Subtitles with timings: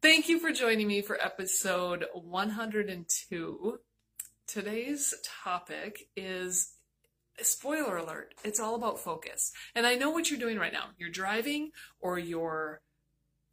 [0.00, 3.78] Thank you for joining me for episode 102.
[4.46, 6.74] Today's topic is
[7.42, 9.50] spoiler alert, it's all about focus.
[9.74, 10.90] And I know what you're doing right now.
[10.98, 12.80] You're driving or you're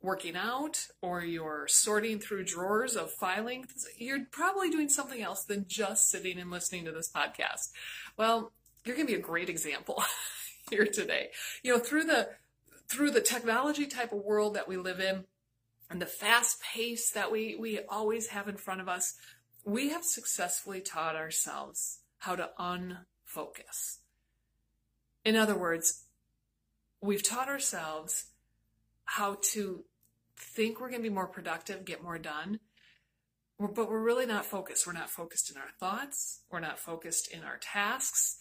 [0.03, 3.65] working out or you're sorting through drawers of filing.
[3.97, 7.71] You're probably doing something else than just sitting and listening to this podcast.
[8.17, 8.51] Well,
[8.85, 10.03] you're going to be a great example
[10.69, 11.29] here today.
[11.63, 12.29] You know, through the
[12.87, 15.25] through the technology type of world that we live in
[15.89, 19.15] and the fast pace that we, we always have in front of us,
[19.63, 23.99] we have successfully taught ourselves how to unfocus.
[25.23, 26.05] In other words,
[27.01, 28.25] we've taught ourselves
[29.05, 29.85] how to
[30.37, 32.59] think we're going to be more productive, get more done,
[33.59, 34.85] but we're really not focused.
[34.85, 36.41] We're not focused in our thoughts.
[36.49, 38.37] We're not focused in our tasks.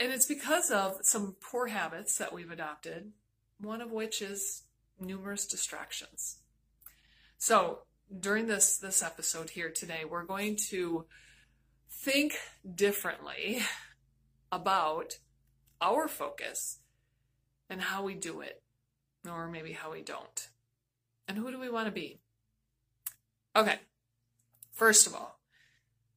[0.00, 3.12] And it's because of some poor habits that we've adopted,
[3.60, 4.64] one of which is
[5.00, 6.37] numerous distractions.
[7.38, 7.82] So,
[8.20, 11.06] during this this episode here today, we're going to
[11.88, 12.34] think
[12.74, 13.62] differently
[14.50, 15.18] about
[15.80, 16.80] our focus
[17.70, 18.60] and how we do it,
[19.28, 20.48] or maybe how we don't.
[21.28, 22.18] And who do we want to be?
[23.54, 23.76] Okay.
[24.72, 25.38] First of all,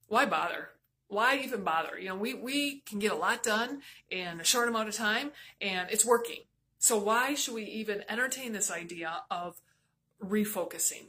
[0.07, 0.69] why bother?
[1.07, 1.99] Why even bother?
[1.99, 5.31] You know, we, we can get a lot done in a short amount of time
[5.59, 6.43] and it's working.
[6.79, 9.61] So why should we even entertain this idea of
[10.23, 11.07] refocusing?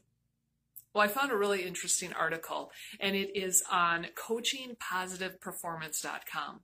[0.95, 6.61] Well, I found a really interesting article, and it is on coachingpositiveperformance.com.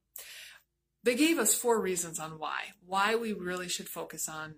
[1.02, 4.56] They gave us four reasons on why, why we really should focus on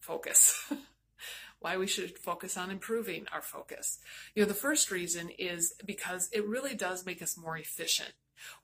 [0.00, 0.72] focus,
[1.60, 3.98] why we should focus on improving our focus.
[4.34, 8.14] You know, the first reason is because it really does make us more efficient.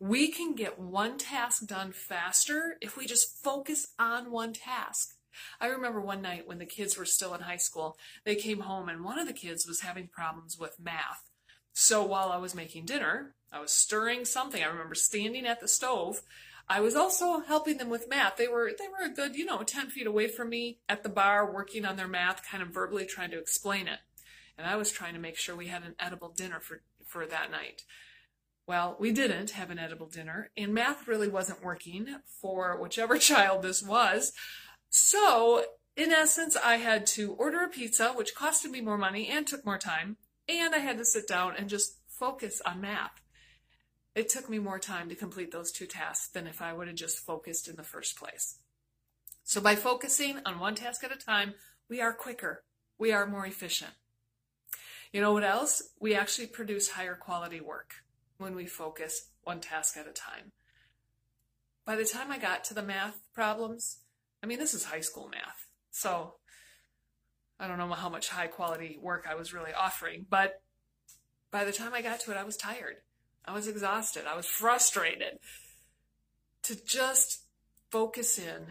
[0.01, 5.18] We can get one task done faster if we just focus on one task.
[5.61, 8.89] I remember one night when the kids were still in high school, they came home
[8.89, 11.31] and one of the kids was having problems with math.
[11.73, 14.63] So while I was making dinner, I was stirring something.
[14.63, 16.23] I remember standing at the stove.
[16.69, 18.37] I was also helping them with math.
[18.37, 21.09] They were they were a good, you know, 10 feet away from me at the
[21.09, 24.01] bar working on their math, kind of verbally trying to explain it.
[24.59, 27.51] And I was trying to make sure we had an edible dinner for for that
[27.51, 27.85] night.
[28.67, 33.63] Well, we didn't have an edible dinner, and math really wasn't working for whichever child
[33.63, 34.33] this was.
[34.91, 35.65] So,
[35.97, 39.65] in essence, I had to order a pizza, which costed me more money and took
[39.65, 40.17] more time,
[40.49, 43.21] and I had to sit down and just focus on math.
[44.15, 46.97] It took me more time to complete those two tasks than if I would have
[46.97, 48.59] just focused in the first place.
[49.45, 51.55] So, by focusing on one task at a time,
[51.89, 52.65] we are quicker,
[52.99, 53.93] we are more efficient.
[55.13, 55.83] You know what else?
[56.01, 57.95] We actually produce higher quality work
[58.37, 60.53] when we focus one task at a time.
[61.85, 64.01] By the time I got to the math problems,
[64.43, 65.67] I mean, this is high school math.
[65.91, 66.35] So
[67.59, 70.61] I don't know how much high quality work I was really offering, but
[71.51, 72.97] by the time I got to it, I was tired.
[73.45, 74.25] I was exhausted.
[74.27, 75.39] I was frustrated.
[76.65, 77.45] To just
[77.91, 78.67] focus in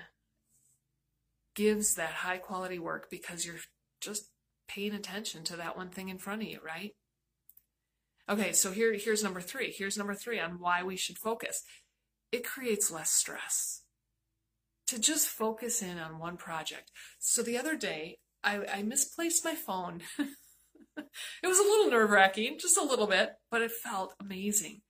[1.56, 3.56] gives that high quality work because you're
[4.00, 4.30] just
[4.68, 6.92] paying attention to that one thing in front of you, right?
[8.30, 9.74] Okay, so here, here's number three.
[9.76, 11.64] Here's number three on why we should focus.
[12.32, 13.82] It creates less stress
[14.88, 16.92] to just focus in on one project.
[17.20, 20.02] So the other day, I, I misplaced my phone.
[20.98, 24.82] it was a little nerve wracking, just a little bit, but it felt amazing.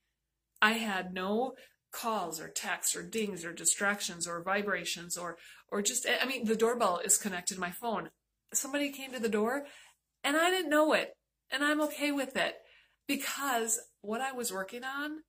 [0.61, 1.53] I had no
[1.91, 5.37] calls or texts or dings or distractions or vibrations or
[5.69, 8.09] or just I mean the doorbell is connected to my phone.
[8.53, 9.65] Somebody came to the door
[10.23, 11.13] and I didn't know it
[11.49, 12.55] and I'm okay with it
[13.07, 15.19] because what I was working on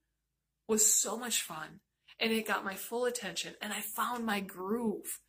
[0.69, 1.81] was so much fun
[2.21, 5.21] and it got my full attention and I found my groove.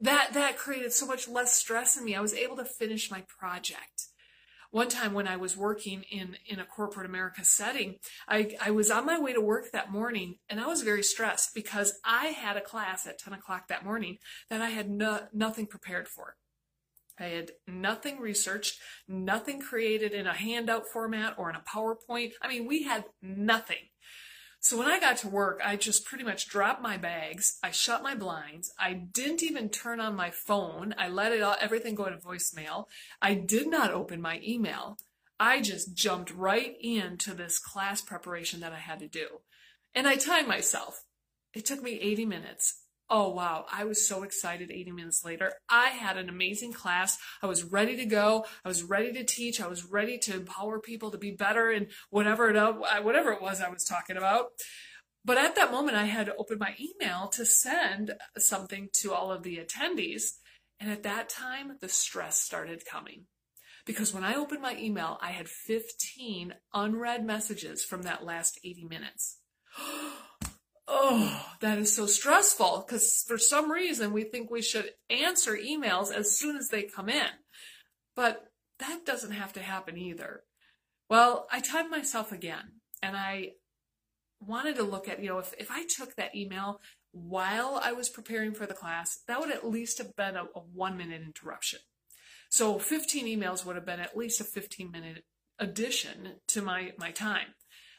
[0.00, 2.14] That that created so much less stress in me.
[2.14, 4.06] I was able to finish my project.
[4.70, 7.96] One time when I was working in, in a corporate America setting,
[8.28, 11.54] I, I was on my way to work that morning and I was very stressed
[11.54, 15.66] because I had a class at 10 o'clock that morning that I had no, nothing
[15.66, 16.36] prepared for.
[17.18, 22.32] I had nothing researched, nothing created in a handout format or in a PowerPoint.
[22.40, 23.89] I mean, we had nothing.
[24.62, 27.58] So when I got to work, I just pretty much dropped my bags.
[27.62, 28.70] I shut my blinds.
[28.78, 30.94] I didn't even turn on my phone.
[30.98, 32.84] I let it all, everything go to voicemail.
[33.22, 34.98] I did not open my email.
[35.38, 39.40] I just jumped right into this class preparation that I had to do.
[39.94, 41.04] And I timed myself.
[41.54, 42.82] It took me 80 minutes.
[43.12, 43.66] Oh, wow.
[43.72, 45.52] I was so excited 80 minutes later.
[45.68, 47.18] I had an amazing class.
[47.42, 48.46] I was ready to go.
[48.64, 49.60] I was ready to teach.
[49.60, 52.72] I was ready to empower people to be better and whatever it, uh,
[53.02, 54.50] whatever it was I was talking about.
[55.24, 59.32] But at that moment, I had to open my email to send something to all
[59.32, 60.34] of the attendees.
[60.78, 63.24] And at that time, the stress started coming
[63.84, 68.84] because when I opened my email, I had 15 unread messages from that last 80
[68.84, 69.38] minutes.
[70.90, 76.12] oh, that is so stressful because for some reason we think we should answer emails
[76.12, 77.28] as soon as they come in.
[78.16, 78.44] But
[78.80, 80.42] that doesn't have to happen either.
[81.08, 83.52] Well, I timed myself again and I
[84.40, 86.80] wanted to look at, you know, if, if I took that email
[87.12, 90.60] while I was preparing for the class, that would at least have been a, a
[90.60, 91.80] one minute interruption.
[92.50, 95.24] So 15 emails would have been at least a 15 minute
[95.58, 97.54] addition to my, my time.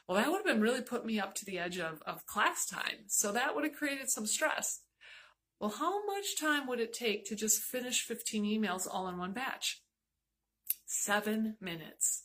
[0.06, 2.66] Well, that would have been really put me up to the edge of, of class
[2.66, 3.06] time.
[3.06, 4.80] So that would have created some stress.
[5.60, 9.32] Well, how much time would it take to just finish 15 emails all in one
[9.32, 9.82] batch?
[10.86, 12.24] Seven minutes.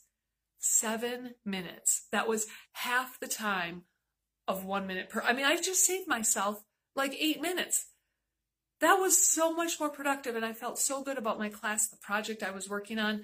[0.58, 2.08] Seven minutes.
[2.12, 3.84] That was half the time
[4.48, 5.22] of one minute per.
[5.22, 6.64] I mean, I just saved myself
[6.96, 7.86] like eight minutes.
[8.82, 11.98] That was so much more productive, and I felt so good about my class, the
[11.98, 13.24] project I was working on.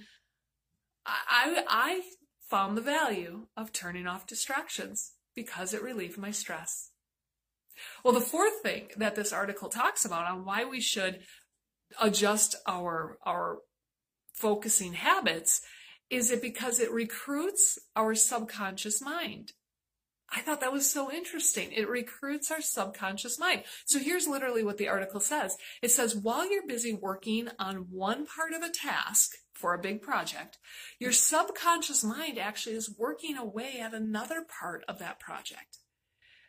[1.05, 2.01] I, I
[2.53, 6.91] found the value of turning off distractions because it relieved my stress.
[8.03, 11.21] Well, the fourth thing that this article talks about on why we should
[11.99, 13.57] adjust our, our
[14.35, 15.61] focusing habits
[16.11, 19.53] is it because it recruits our subconscious mind.
[20.35, 21.71] I thought that was so interesting.
[21.71, 23.63] It recruits our subconscious mind.
[23.85, 25.57] So here's literally what the article says.
[25.81, 30.01] It says, while you're busy working on one part of a task, for a big
[30.01, 30.57] project,
[30.99, 35.77] your subconscious mind actually is working away at another part of that project.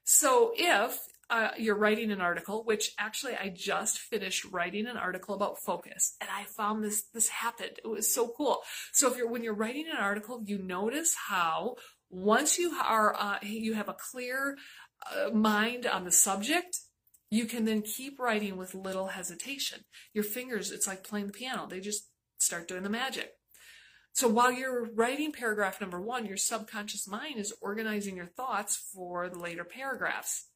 [0.03, 0.99] So if
[1.31, 6.17] uh, you're writing an article, which actually I just finished writing an article about focus,
[6.21, 7.79] and I found this this happened.
[7.83, 8.61] It was so cool.
[8.93, 11.77] So if you're when you're writing an article, you notice how
[12.11, 14.57] once you are uh, you have a clear
[15.15, 16.79] uh, mind on the subject,
[17.31, 19.81] you can then keep writing with little hesitation.
[20.13, 22.09] Your fingers, it's like playing the piano; they just
[22.39, 23.31] start doing the magic.
[24.13, 29.29] So while you're writing paragraph number one, your subconscious mind is organizing your thoughts for
[29.29, 30.47] the later paragraphs.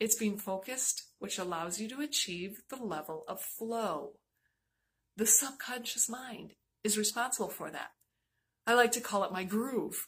[0.00, 4.12] It's being focused, which allows you to achieve the level of flow.
[5.16, 6.52] The subconscious mind
[6.84, 7.90] is responsible for that.
[8.66, 10.06] I like to call it my groove.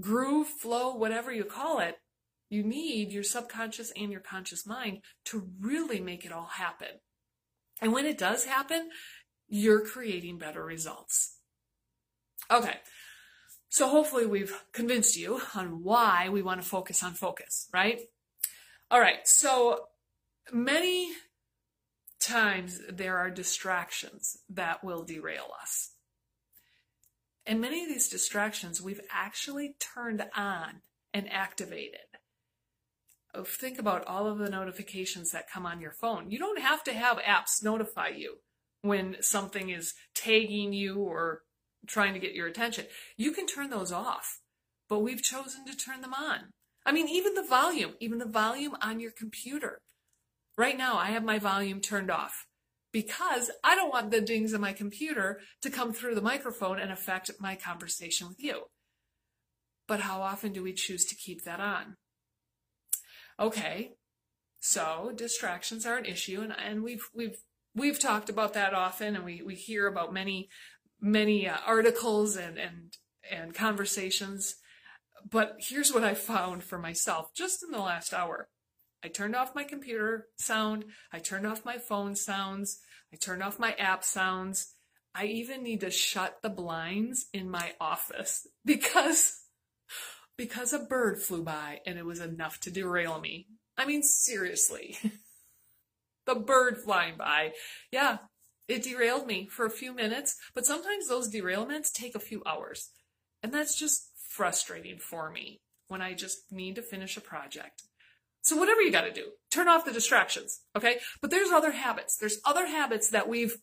[0.00, 1.96] Groove, flow, whatever you call it,
[2.48, 7.00] you need your subconscious and your conscious mind to really make it all happen.
[7.80, 8.90] And when it does happen,
[9.48, 11.36] you're creating better results.
[12.50, 12.76] Okay.
[13.68, 18.00] So hopefully we've convinced you on why we want to focus on focus, right?
[18.90, 19.26] All right.
[19.26, 19.84] So
[20.52, 21.10] many
[22.20, 25.92] times there are distractions that will derail us.
[27.48, 30.82] And many of these distractions we've actually turned on
[31.14, 32.00] and activated.
[33.34, 36.30] Oh, think about all of the notifications that come on your phone.
[36.30, 38.36] You don't have to have apps notify you
[38.82, 41.40] when something is tagging you or
[41.86, 42.84] trying to get your attention.
[43.16, 44.40] You can turn those off,
[44.86, 46.50] but we've chosen to turn them on.
[46.84, 49.80] I mean, even the volume, even the volume on your computer.
[50.58, 52.44] Right now, I have my volume turned off
[52.92, 56.90] because I don't want the dings on my computer to come through the microphone and
[56.90, 58.62] affect my conversation with you.
[59.86, 61.96] But how often do we choose to keep that on?
[63.40, 63.92] Okay,
[64.60, 67.38] so distractions are an issue, and, and we've we've
[67.74, 70.48] we've talked about that often, and we, we hear about many
[71.00, 72.96] many uh, articles and and
[73.30, 74.56] and conversations.
[75.28, 78.48] But here's what I found for myself just in the last hour.
[79.04, 80.84] I turned off my computer sound.
[81.12, 82.80] I turned off my phone sounds.
[83.12, 84.74] I turned off my app sounds.
[85.14, 89.40] I even need to shut the blinds in my office because
[90.36, 93.46] because a bird flew by and it was enough to derail me.
[93.76, 94.96] I mean seriously.
[96.26, 97.52] the bird flying by.
[97.90, 98.18] Yeah,
[98.68, 102.90] it derailed me for a few minutes, but sometimes those derailments take a few hours.
[103.42, 107.82] And that's just frustrating for me when I just need to finish a project.
[108.48, 111.00] So whatever you got to do, turn off the distractions, okay?
[111.20, 112.16] But there's other habits.
[112.16, 113.58] There's other habits that we've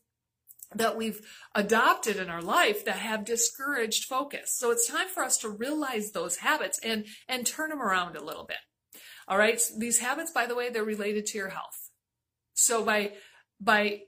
[0.75, 1.21] that we've
[1.55, 4.53] adopted in our life that have discouraged focus.
[4.55, 8.23] So it's time for us to realize those habits and and turn them around a
[8.23, 8.57] little bit.
[9.27, 9.59] All right?
[9.75, 11.89] These habits by the way, they're related to your health.
[12.53, 13.13] So by
[13.59, 14.01] by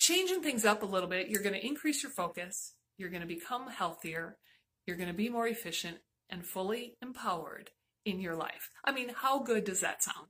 [0.00, 3.28] changing things up a little bit, you're going to increase your focus, you're going to
[3.28, 4.36] become healthier,
[4.84, 7.70] you're going to be more efficient and fully empowered
[8.04, 8.70] in your life.
[8.84, 10.28] I mean, how good does that sound?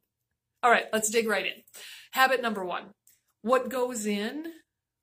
[0.62, 1.62] All right, let's dig right in.
[2.12, 2.90] Habit number 1.
[3.42, 4.46] What goes in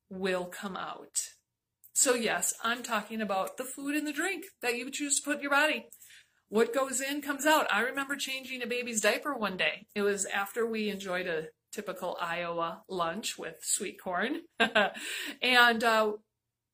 [0.09, 1.17] will come out.
[1.93, 5.37] So yes, I'm talking about the food and the drink that you choose to put
[5.37, 5.87] in your body.
[6.47, 7.67] What goes in comes out.
[7.71, 9.87] I remember changing a baby's diaper one day.
[9.93, 14.41] It was after we enjoyed a typical Iowa lunch with sweet corn.
[15.41, 16.13] and uh,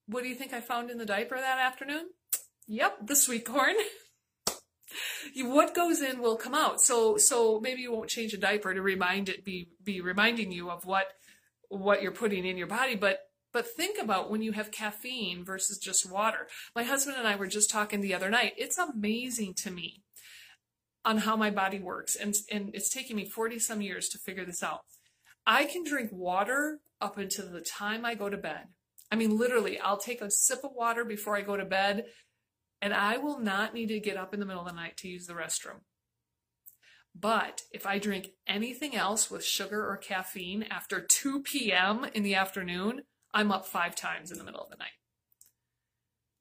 [0.07, 2.05] what do you think I found in the diaper that afternoon?
[2.67, 3.75] Yep, the sweet corn.
[5.37, 6.81] what goes in will come out.
[6.81, 10.69] So so maybe you won't change a diaper to remind it be be reminding you
[10.69, 11.07] of what
[11.69, 13.19] what you're putting in your body, but
[13.51, 16.47] but think about when you have caffeine versus just water.
[16.75, 18.53] My husband and I were just talking the other night.
[18.57, 20.03] It's amazing to me
[21.05, 24.45] on how my body works and and it's taken me 40 some years to figure
[24.45, 24.81] this out.
[25.47, 28.67] I can drink water up until the time I go to bed.
[29.11, 32.05] I mean literally, I'll take a sip of water before I go to bed
[32.85, 35.07] and I will not need to get up in the middle of the night to
[35.07, 35.79] use the restroom.
[37.19, 42.05] But if I drink anything else with sugar or caffeine after 2 p.m.
[42.13, 43.01] in the afternoon,
[43.33, 44.89] I'm up five times in the middle of the night.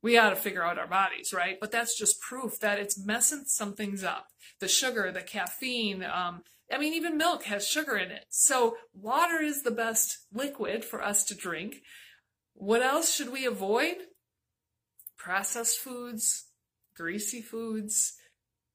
[0.02, 1.56] We got to figure out our bodies, right?
[1.58, 4.26] But that's just proof that it's messing some things up.
[4.60, 8.26] The sugar, the caffeine, um, I mean, even milk has sugar in it.
[8.28, 11.76] So water is the best liquid for us to drink.
[12.52, 13.94] What else should we avoid?
[15.24, 16.50] Processed foods,
[16.94, 18.12] greasy foods,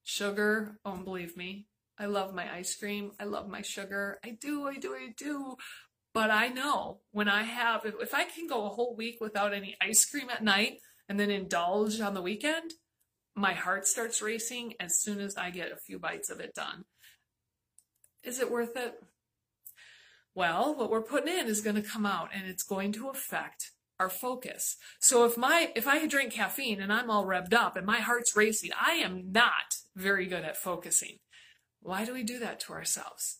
[0.04, 0.80] sugar.
[0.84, 1.68] Oh, believe me,
[2.00, 3.12] I love my ice cream.
[3.20, 4.18] I love my sugar.
[4.26, 5.58] I do, I do, I do.
[6.12, 9.54] But I know when I have, if, if I can go a whole week without
[9.54, 12.74] any ice cream at night and then indulge on the weekend,
[13.36, 16.86] my heart starts racing as soon as I get a few bites of it done.
[18.24, 18.96] Is it worth it?
[20.34, 23.70] Well, what we're putting in is going to come out and it's going to affect
[24.00, 24.78] our focus.
[25.00, 28.36] So if my if I drink caffeine and I'm all revved up and my heart's
[28.36, 31.20] racing, I am not very good at focusing.
[31.82, 33.40] Why do we do that to ourselves?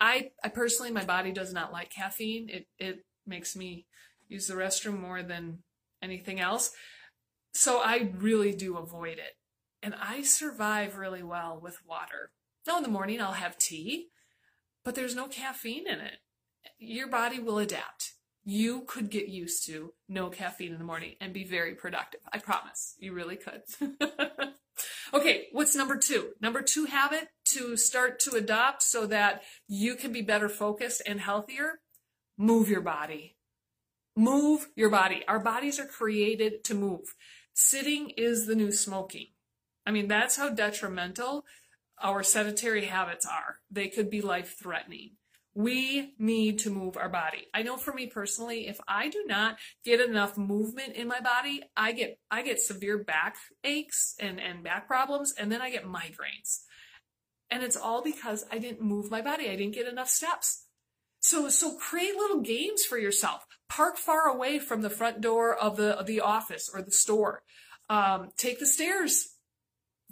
[0.00, 2.48] I I personally my body does not like caffeine.
[2.50, 3.86] It it makes me
[4.28, 5.60] use the restroom more than
[6.02, 6.72] anything else.
[7.52, 9.36] So I really do avoid it.
[9.82, 12.32] And I survive really well with water.
[12.66, 14.08] Now in the morning I'll have tea,
[14.84, 16.18] but there's no caffeine in it.
[16.78, 18.12] Your body will adapt
[18.44, 22.20] you could get used to no caffeine in the morning and be very productive.
[22.32, 22.94] I promise.
[22.98, 23.62] You really could.
[25.14, 26.30] okay, what's number two?
[26.40, 31.20] Number two habit to start to adopt so that you can be better focused and
[31.20, 31.80] healthier?
[32.38, 33.36] Move your body.
[34.16, 35.22] Move your body.
[35.28, 37.14] Our bodies are created to move.
[37.52, 39.26] Sitting is the new smoking.
[39.86, 41.44] I mean, that's how detrimental
[42.02, 43.56] our sedentary habits are.
[43.70, 45.12] They could be life threatening.
[45.54, 47.48] We need to move our body.
[47.52, 51.62] I know for me personally, if I do not get enough movement in my body,
[51.76, 55.86] I get I get severe back aches and, and back problems, and then I get
[55.86, 56.60] migraines.
[57.50, 59.50] And it's all because I didn't move my body.
[59.50, 60.66] I didn't get enough steps.
[61.18, 63.44] So so create little games for yourself.
[63.68, 67.42] Park far away from the front door of the of the office or the store.
[67.88, 69.30] Um, take the stairs.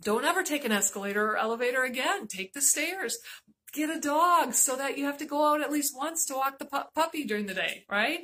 [0.01, 2.27] Don't ever take an escalator or elevator again.
[2.27, 3.19] Take the stairs
[3.73, 6.59] get a dog so that you have to go out at least once to walk
[6.59, 8.21] the pu- puppy during the day, right?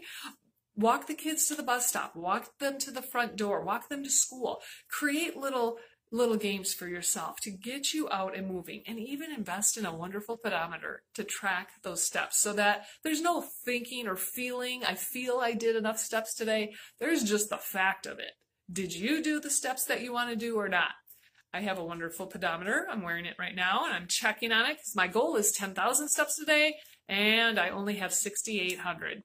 [0.76, 4.02] Walk the kids to the bus stop, walk them to the front door, walk them
[4.02, 4.60] to school.
[4.88, 5.78] Create little
[6.14, 9.94] little games for yourself to get you out and moving and even invest in a
[9.94, 15.40] wonderful pedometer to track those steps so that there's no thinking or feeling I feel
[15.42, 16.72] I did enough steps today.
[17.00, 18.32] There's just the fact of it.
[18.72, 20.92] Did you do the steps that you want to do or not?
[21.54, 22.84] I have a wonderful pedometer.
[22.90, 26.08] I'm wearing it right now and I'm checking on it because my goal is 10,000
[26.08, 26.74] steps a day
[27.08, 29.22] and I only have 6,800.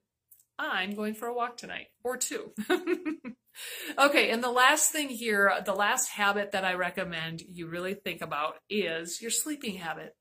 [0.59, 2.51] I'm going for a walk tonight or two.
[3.99, 8.21] okay, and the last thing here, the last habit that I recommend you really think
[8.21, 10.15] about is your sleeping habit.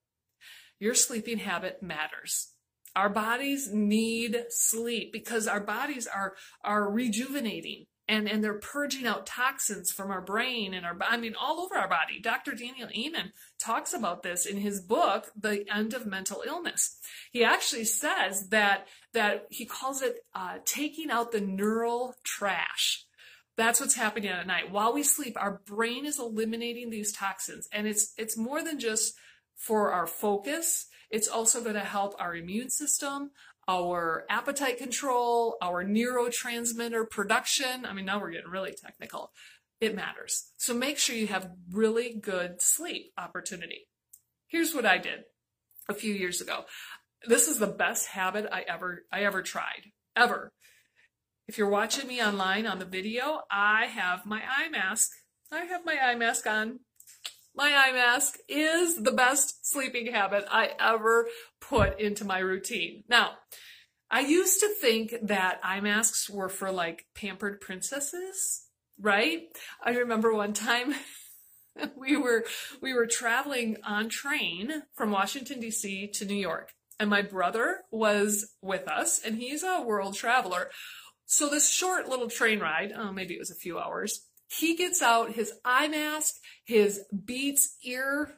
[0.80, 2.54] Your sleeping habit matters.
[2.96, 9.26] Our bodies need sleep because our bodies are, are rejuvenating and and they're purging out
[9.26, 12.20] toxins from our brain and our I mean all over our body.
[12.20, 12.54] Dr.
[12.54, 16.98] Daniel Amen talks about this in his book The End of Mental Illness.
[17.30, 23.04] He actually says that that he calls it uh, taking out the neural trash.
[23.56, 24.70] That's what's happening at night.
[24.70, 29.14] While we sleep, our brain is eliminating these toxins, and it's it's more than just
[29.56, 30.86] for our focus.
[31.10, 33.30] It's also going to help our immune system,
[33.68, 37.84] our appetite control, our neurotransmitter production.
[37.84, 39.30] I mean, now we're getting really technical.
[39.80, 40.50] It matters.
[40.56, 43.87] So make sure you have really good sleep opportunity.
[44.48, 45.20] Here's what I did
[45.88, 46.64] a few years ago.
[47.26, 49.92] This is the best habit I ever I ever tried.
[50.16, 50.52] Ever.
[51.46, 55.10] If you're watching me online on the video, I have my eye mask.
[55.52, 56.80] I have my eye mask on
[57.58, 61.26] my eye mask is the best sleeping habit I ever
[61.60, 63.02] put into my routine.
[63.08, 63.32] Now,
[64.08, 68.62] I used to think that eye masks were for like pampered princesses,
[69.00, 69.40] right?
[69.84, 70.94] I remember one time
[71.96, 72.44] we were
[72.80, 76.12] we were traveling on train from Washington D.C.
[76.14, 80.70] to New York, and my brother was with us, and he's a world traveler.
[81.26, 85.02] So this short little train ride, oh, maybe it was a few hours, he gets
[85.02, 88.35] out his eye mask, his Beats ear,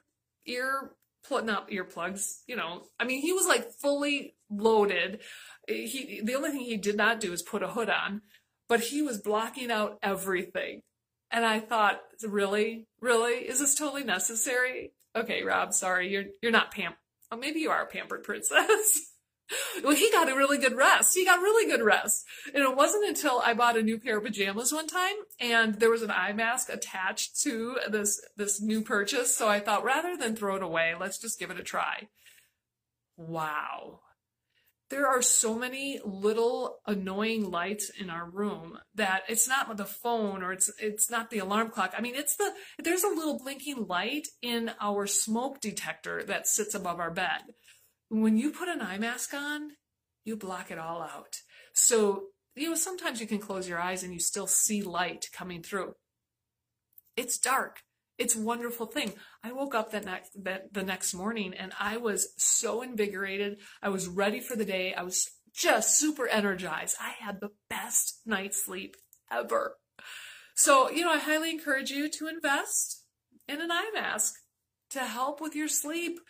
[0.46, 0.92] ear,
[1.30, 5.20] not earplugs, you know, I mean, he was like fully loaded.
[5.68, 8.22] He, the only thing he did not do is put a hood on,
[8.68, 10.82] but he was blocking out everything.
[11.30, 14.92] And I thought, really, really, is this totally necessary?
[15.14, 16.94] Okay, Rob, sorry, you're you're not pam.
[17.30, 19.00] Oh, maybe you are a pampered princess.
[19.84, 21.14] well, he got a really good rest.
[21.14, 22.24] He got really good rest.
[22.54, 25.90] And it wasn't until I bought a new pair of pajamas one time and there
[25.90, 29.36] was an eye mask attached to this this new purchase.
[29.36, 32.08] So I thought rather than throw it away, let's just give it a try.
[33.16, 34.00] Wow
[34.90, 40.42] there are so many little annoying lights in our room that it's not the phone
[40.42, 41.94] or it's it's not the alarm clock.
[41.96, 46.74] I mean, it's the there's a little blinking light in our smoke detector that sits
[46.74, 47.40] above our bed.
[48.10, 49.70] When you put an eye mask on,
[50.24, 51.36] you block it all out.
[51.72, 52.24] So,
[52.56, 55.94] you know, sometimes you can close your eyes and you still see light coming through.
[57.16, 57.78] It's dark.
[58.18, 59.14] It's a wonderful thing.
[59.42, 63.58] I woke up that next that the next morning and I was so invigorated.
[63.82, 64.92] I was ready for the day.
[64.92, 66.96] I was just super energized.
[67.00, 68.96] I had the best night's sleep
[69.30, 69.76] ever.
[70.54, 73.04] So, you know, I highly encourage you to invest
[73.48, 74.34] in an eye mask
[74.90, 76.20] to help with your sleep.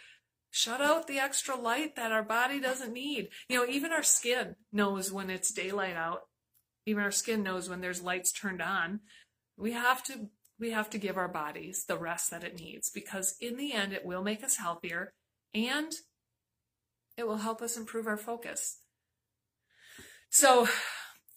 [0.50, 3.28] Shut out the extra light that our body doesn't need.
[3.48, 6.22] You know, even our skin knows when it's daylight out.
[6.86, 9.00] Even our skin knows when there's lights turned on.
[9.56, 10.28] We have to
[10.58, 13.92] we have to give our bodies the rest that it needs because in the end
[13.92, 15.14] it will make us healthier
[15.54, 15.92] and
[17.16, 18.80] it will help us improve our focus.
[20.28, 20.68] So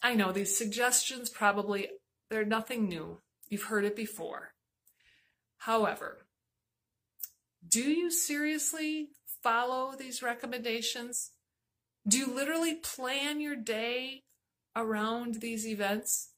[0.01, 1.87] I know these suggestions probably
[2.29, 3.21] they're nothing new.
[3.47, 4.53] You've heard it before.
[5.59, 6.22] However,
[7.67, 9.09] do you seriously
[9.41, 11.31] follow these recommendations?
[12.07, 14.23] Do you literally plan your day
[14.75, 16.31] around these events?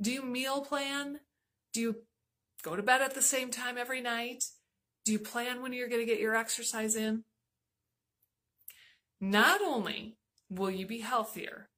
[0.00, 1.20] Do you meal plan?
[1.72, 1.96] Do you
[2.62, 4.44] go to bed at the same time every night?
[5.04, 7.24] Do you plan when you're going to get your exercise in?
[9.20, 10.16] Not only
[10.50, 11.68] will you be healthier,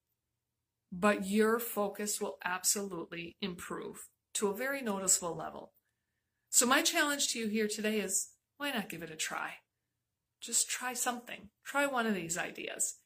[0.90, 5.72] but your focus will absolutely improve to a very noticeable level.
[6.50, 9.54] So, my challenge to you here today is why not give it a try?
[10.40, 11.48] Just try something.
[11.64, 12.96] Try one of these ideas.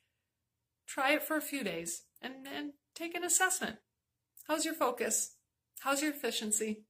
[0.86, 3.76] Try it for a few days and, and take an assessment.
[4.48, 5.36] How's your focus?
[5.80, 6.84] How's your efficiency?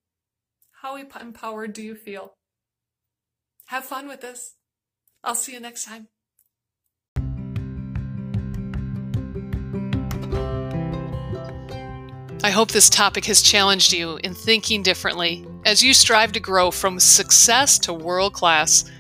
[0.81, 2.35] How empowered do you feel?
[3.67, 4.55] Have fun with this.
[5.25, 6.09] I'll see you next time.
[12.45, 16.71] I hope this topic has challenged you in thinking differently as you strive to grow
[16.71, 18.91] from success to world class.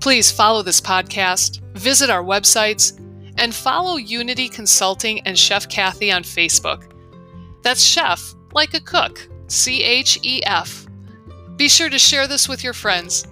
[0.00, 3.00] Please follow this podcast, visit our websites,
[3.38, 6.92] and follow Unity Consulting and Chef Kathy on Facebook.
[7.62, 9.28] That's chef like a cook.
[9.48, 10.86] C H E F.
[11.56, 13.26] Be sure to share this with your friends.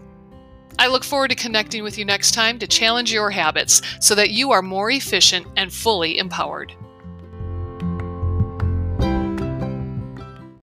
[0.79, 4.31] I look forward to connecting with you next time to challenge your habits so that
[4.31, 6.75] you are more efficient and fully empowered.